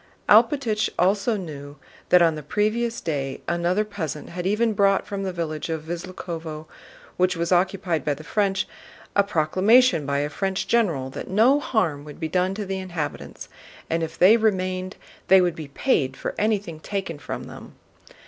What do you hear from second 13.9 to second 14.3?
and if